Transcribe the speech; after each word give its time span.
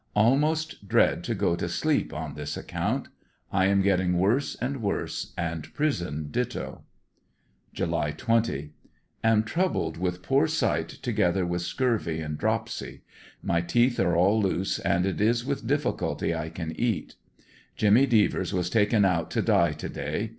Almost 0.15 0.87
dread 0.87 1.23
to 1.25 1.35
go 1.35 1.55
to 1.55 1.69
sleep' 1.69 2.11
n 2.15 2.33
this 2.33 2.57
account. 2.57 3.09
I 3.51 3.67
am 3.67 3.83
getting 3.83 4.17
worse 4.17 4.55
and 4.55 4.81
worse, 4.81 5.31
and 5.37 5.71
prison 5.75 6.29
ditto. 6.31 6.81
July 7.71 8.09
20.— 8.09 8.71
Am 9.23 9.43
troubled 9.43 9.97
with 9.97 10.23
poor 10.23 10.47
sight 10.47 10.89
together 10.89 11.45
with 11.45 11.61
scurvy 11.61 12.19
and 12.19 12.35
dropsy. 12.35 13.03
My 13.43 13.61
teeth 13.61 13.99
are 13.99 14.15
all 14.15 14.41
loose 14.41 14.79
and 14.79 15.05
it 15.05 15.21
is 15.21 15.45
with 15.45 15.67
difficulty 15.67 16.33
I 16.33 16.49
can 16.49 16.71
eat. 16.71 17.13
ANDERSONYILLE 17.13 17.77
DIARY. 17.77 17.77
89 17.77 17.77
Jimmy 17.77 18.05
Devers 18.27 18.53
was. 18.55 18.69
taken 18.71 19.05
out 19.05 19.29
to 19.29 19.43
die 19.43 19.73
to 19.73 19.87
day. 19.87 20.29